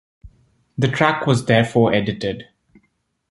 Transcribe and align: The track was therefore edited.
The 0.79 0.87
track 0.87 1.27
was 1.27 1.45
therefore 1.45 1.93
edited. 1.93 2.47